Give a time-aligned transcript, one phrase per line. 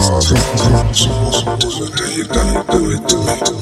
[0.00, 3.54] Cause it comes, you want to do it, do it, do it, do it do
[3.54, 3.59] it.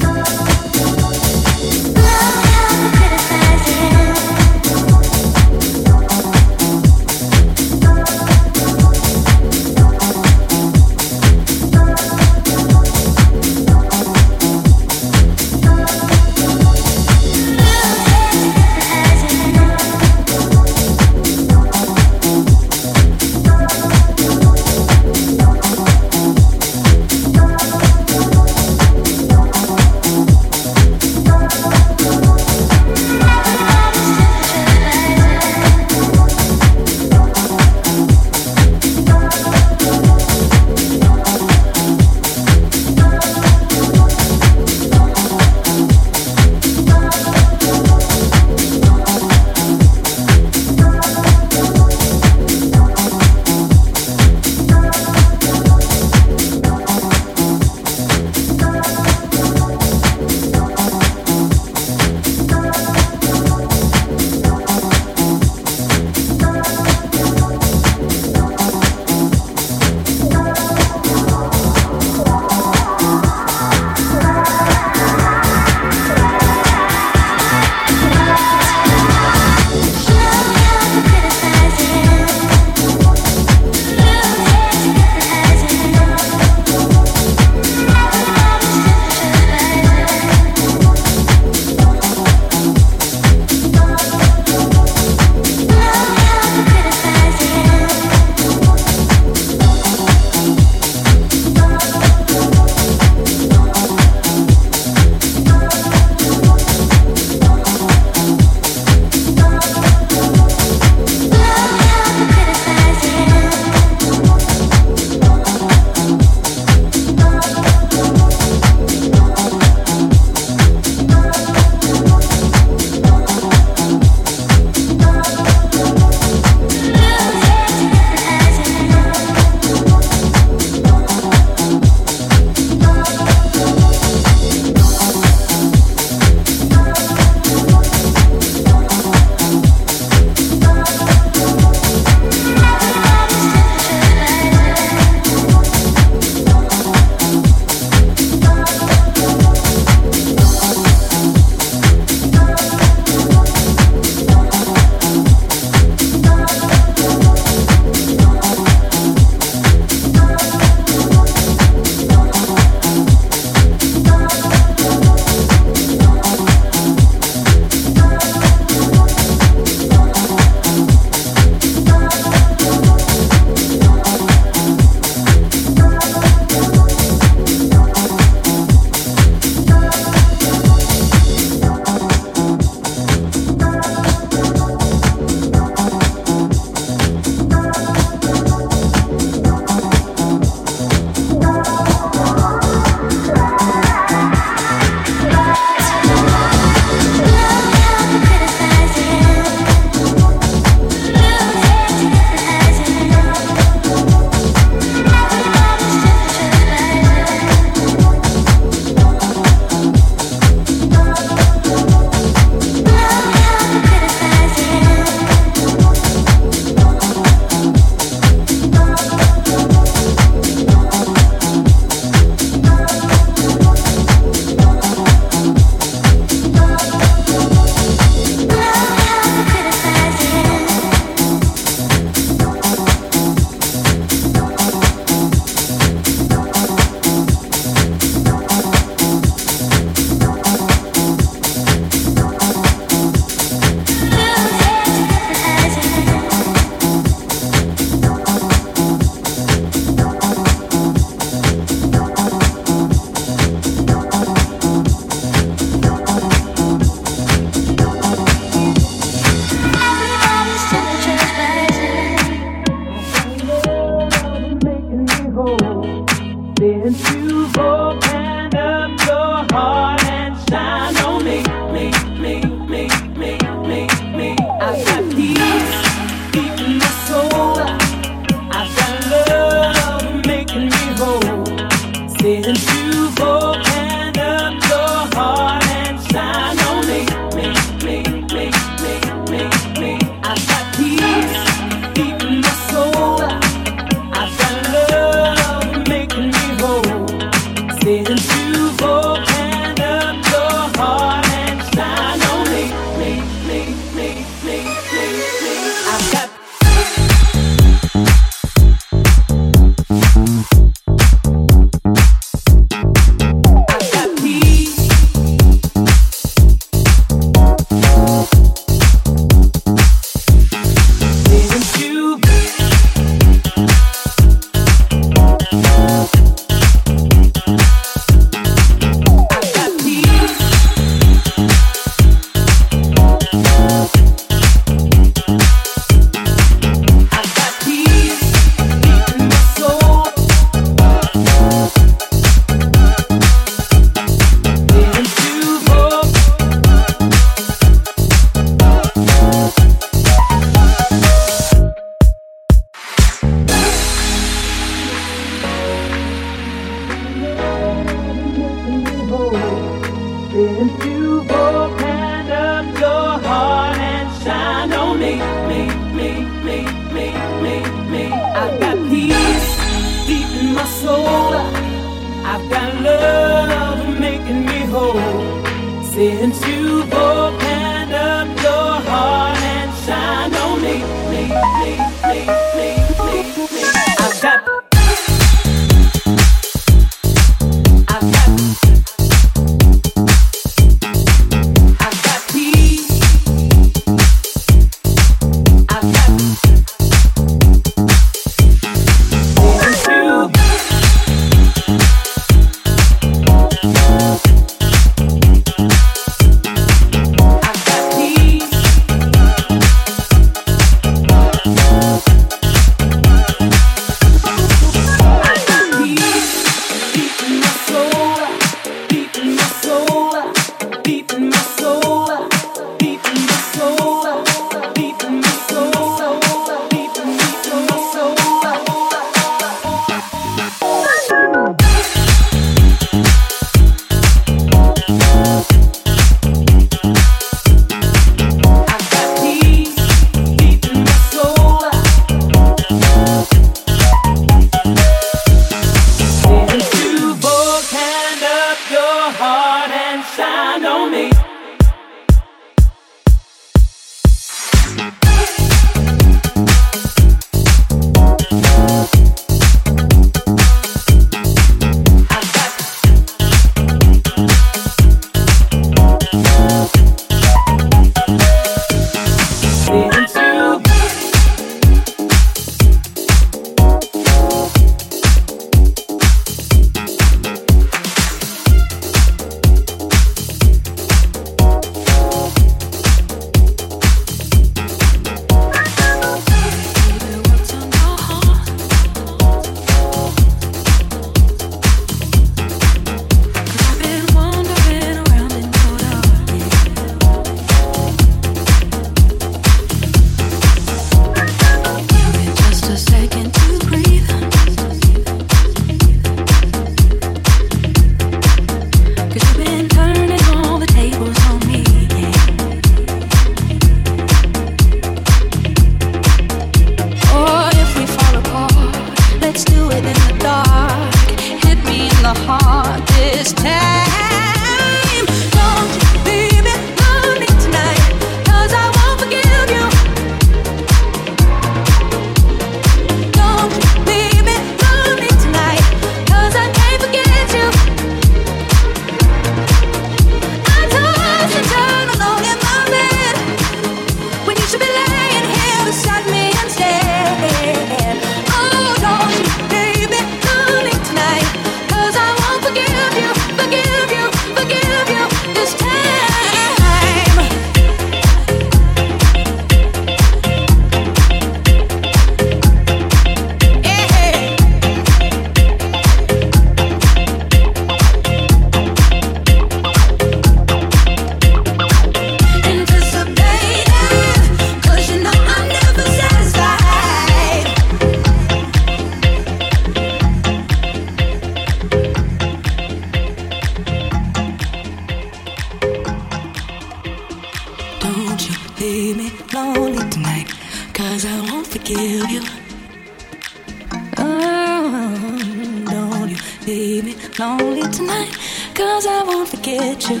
[596.50, 598.12] baby, lonely tonight,
[598.54, 600.00] cause I won't forget you.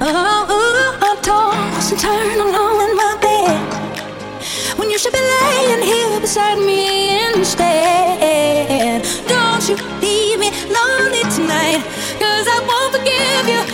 [0.00, 3.58] Oh, ooh, I toss and turn alone in my bed.
[4.78, 6.82] When you should be laying here beside me
[7.34, 9.02] instead.
[9.26, 11.82] Don't you leave me lonely tonight,
[12.22, 13.73] cause I won't forgive you.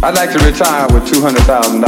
[0.00, 1.82] I'd like to retire with $200,000.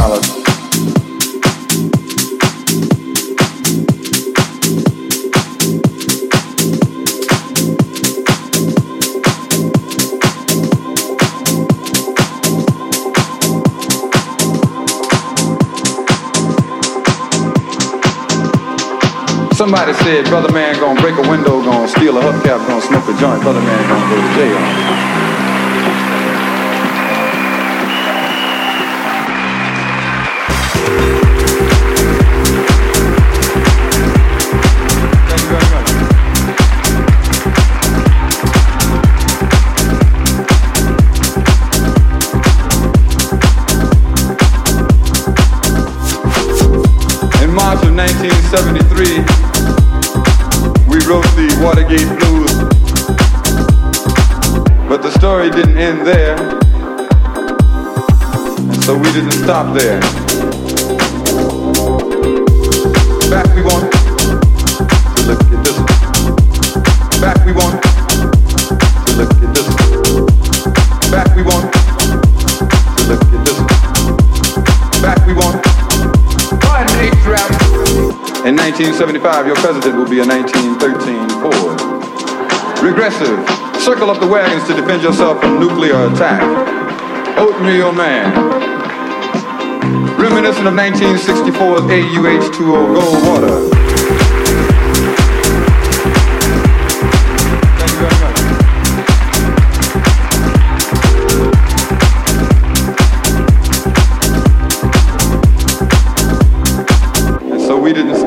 [19.55, 23.21] Somebody said, brother man gonna break a window, gonna steal a hubcap, gonna smoke a
[23.21, 25.30] joint, brother man gonna go to jail.
[48.51, 49.19] 73,
[50.89, 52.53] we wrote the Watergate Blues.
[54.89, 56.37] But the story didn't end there,
[58.83, 60.30] so we didn't stop there.
[78.81, 81.77] 1975, your president will be a 1913 Ford.
[82.83, 83.37] Regressive.
[83.79, 86.41] Circle up the wagons to defend yourself from nuclear attack.
[87.37, 88.33] Oatmeal Man.
[90.17, 93.90] Reminiscent of 1964's AUH2O Goldwater.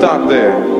[0.03, 0.72] Stop there.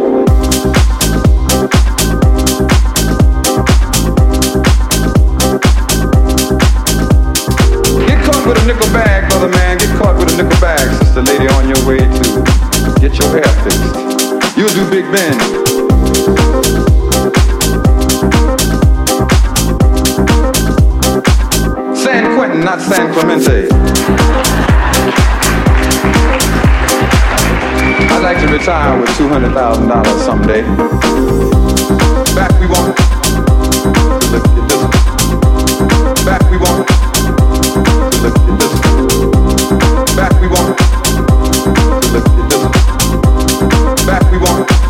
[29.14, 30.62] $200,000 someday.
[32.34, 33.04] Back we want to
[34.32, 34.82] look at this.
[36.26, 36.58] Back we
[38.24, 38.74] look at this.
[40.16, 42.66] Back we want to look at this.
[44.08, 44.90] Back we want one.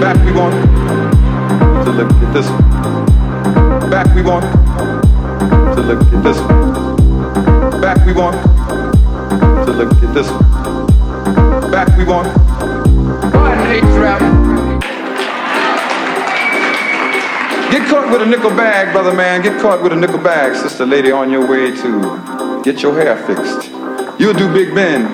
[0.00, 0.32] Back we
[1.84, 2.48] to look at this.
[3.90, 4.22] Back we
[5.74, 6.38] to look at this.
[7.80, 8.12] Back we
[9.66, 10.65] to look at this.
[11.76, 12.26] Back we want
[13.68, 14.18] eight trap.
[17.70, 19.42] Get caught with a nickel bag, brother man.
[19.42, 23.14] Get caught with a nickel bag, sister lady, on your way to get your hair
[23.26, 23.70] fixed.
[24.18, 25.04] You'll do Big Ben,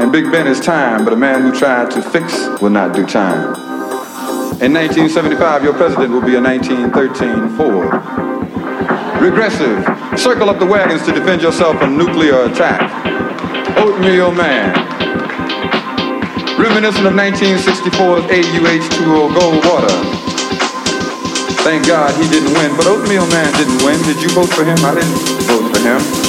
[0.00, 2.32] and Big Ben is time, but a man who tried to fix
[2.62, 3.54] will not do time.
[4.62, 7.92] In 1975, your president will be a 1913 Ford.
[9.20, 9.84] Regressive.
[10.18, 12.80] Circle up the wagons to defend yourself from nuclear attack.
[13.76, 14.83] Oatmeal Man.
[16.64, 19.92] Reminiscent of 1964's AUH2O Goldwater.
[21.62, 24.00] Thank God he didn't win, but Oatmeal Man didn't win.
[24.04, 24.78] Did you vote for him?
[24.78, 25.12] I didn't
[25.44, 26.23] vote for him.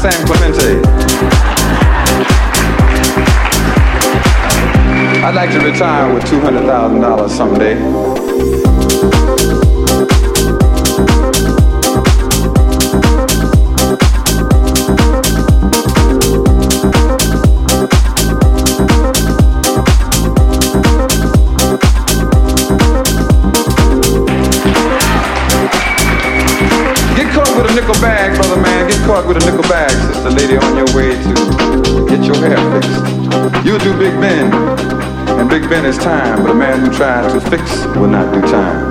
[0.00, 0.80] San Clemente.
[5.22, 7.76] I'd like to retire with $200,000 someday.
[36.00, 38.89] Time, but a man who tries to fix will not do time.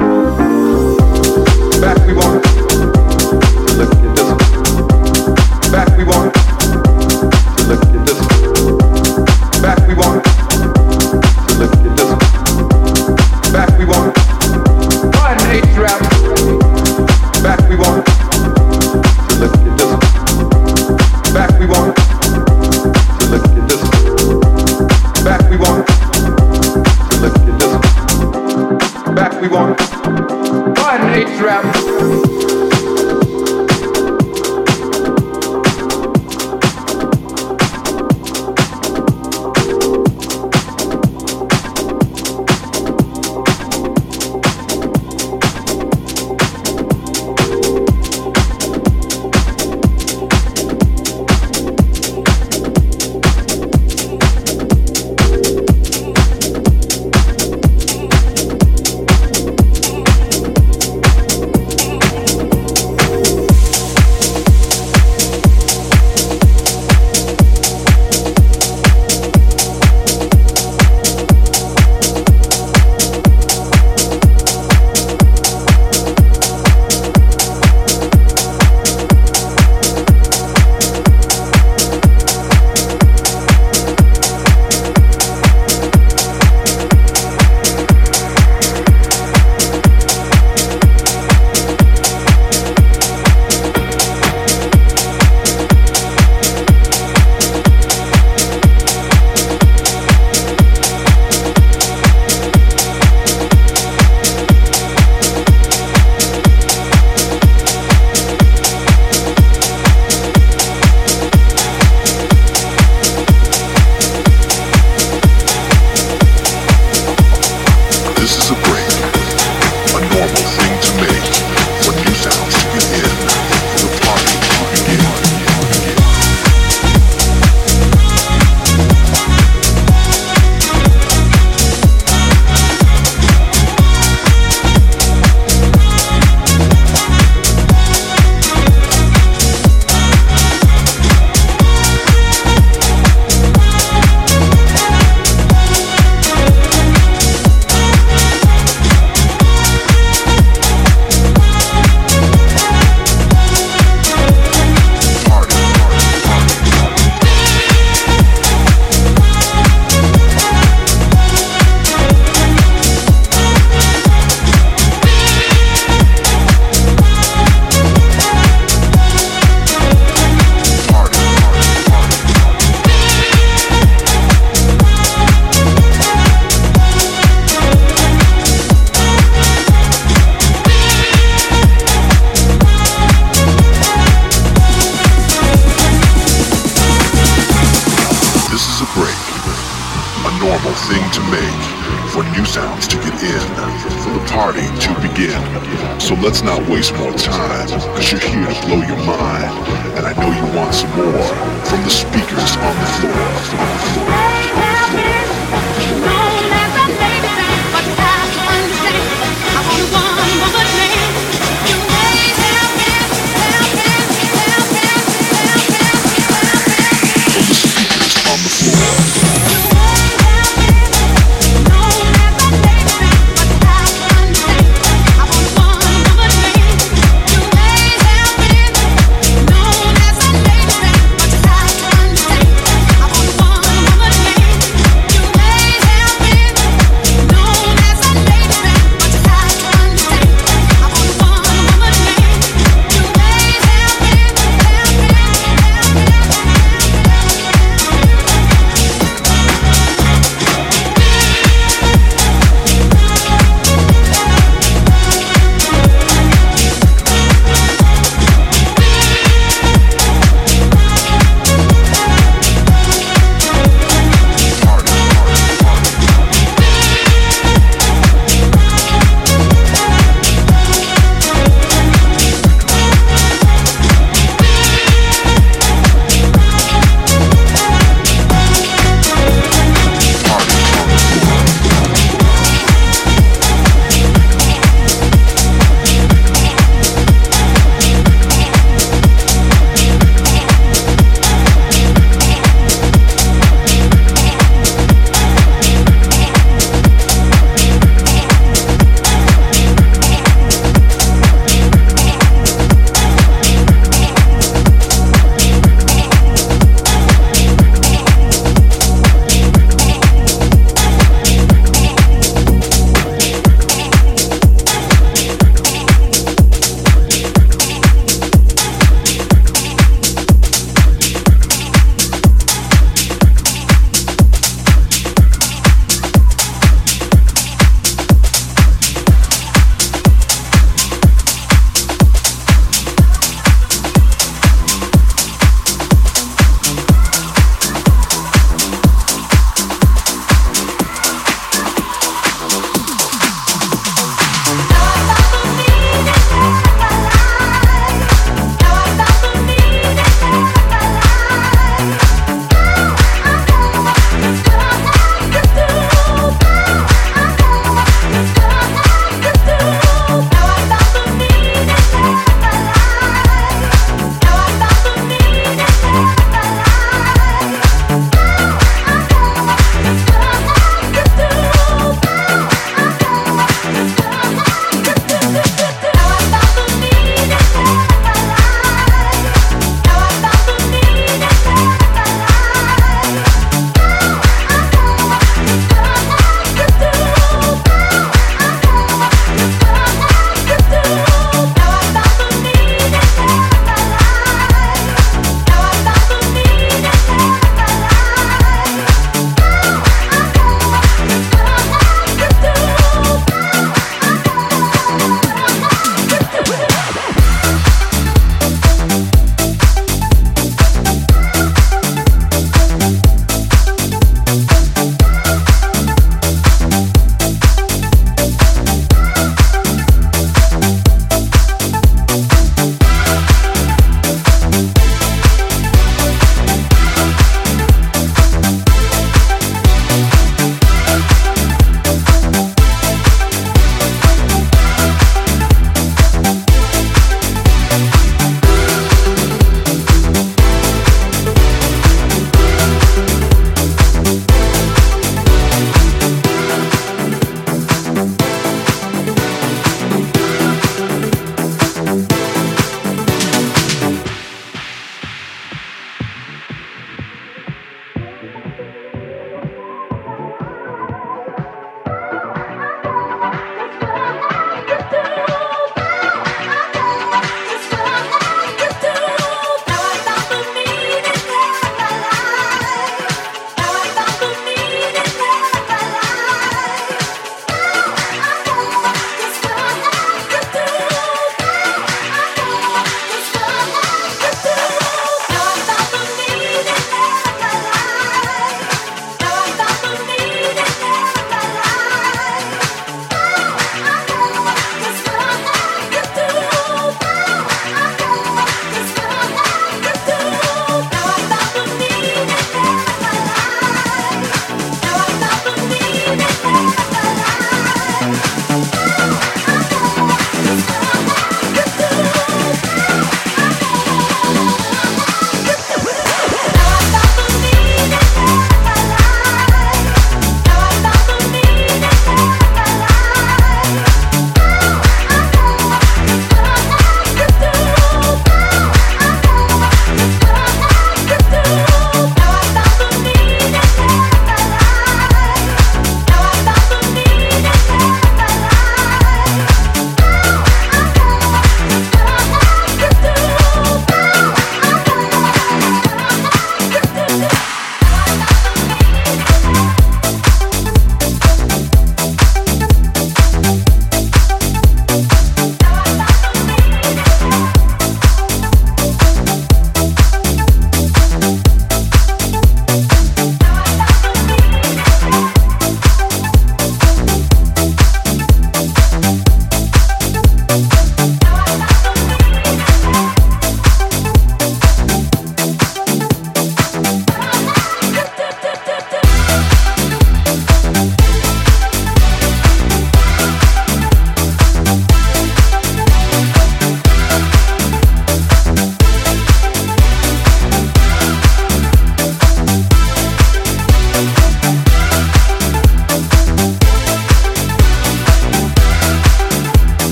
[197.68, 199.51] cause you're here to blow your mind.
[199.97, 201.24] And I know you want some more
[201.66, 203.12] from the speakers on the floor.
[203.12, 204.29] On the floor.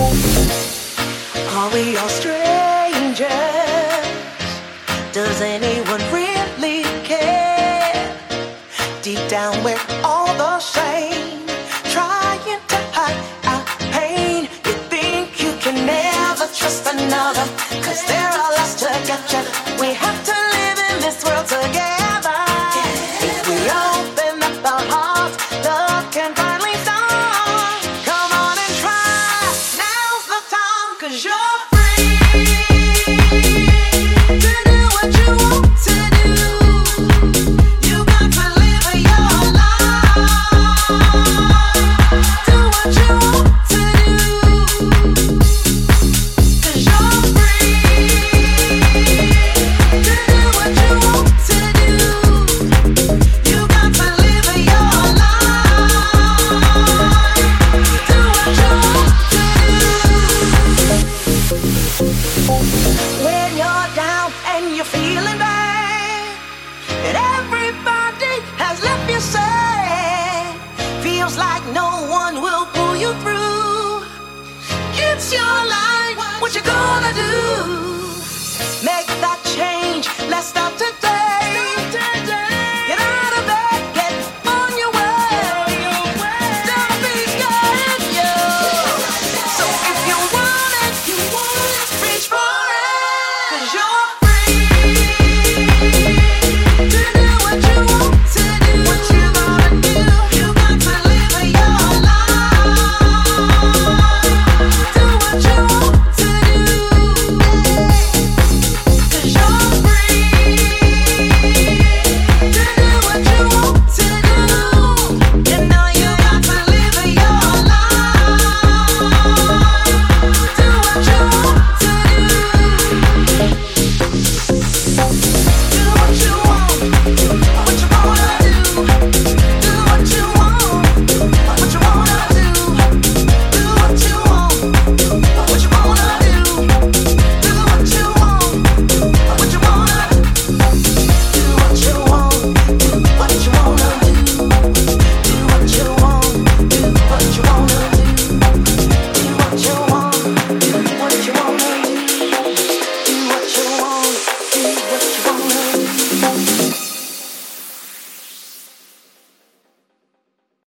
[0.00, 2.33] Are we all straight?